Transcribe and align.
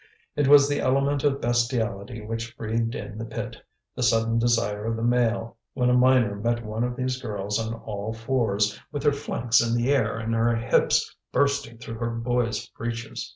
It 0.35 0.47
was 0.47 0.67
the 0.67 0.79
element 0.79 1.23
of 1.23 1.39
bestiality 1.41 2.21
which 2.25 2.57
breathed 2.57 2.95
in 2.95 3.19
the 3.19 3.25
pit, 3.25 3.57
the 3.95 4.01
sudden 4.01 4.39
desire 4.39 4.85
of 4.85 4.95
the 4.95 5.03
male, 5.03 5.57
when 5.75 5.91
a 5.91 5.93
miner 5.93 6.35
met 6.35 6.65
one 6.65 6.83
of 6.83 6.95
these 6.95 7.21
girls 7.21 7.59
on 7.59 7.75
all 7.75 8.11
fours, 8.11 8.79
with 8.91 9.03
her 9.03 9.13
flanks 9.13 9.61
in 9.61 9.75
the 9.75 9.93
air 9.93 10.17
and 10.17 10.33
her 10.33 10.55
hips 10.55 11.15
bursting 11.31 11.77
through 11.77 11.99
her 11.99 12.09
boy's 12.09 12.65
breeches. 12.69 13.29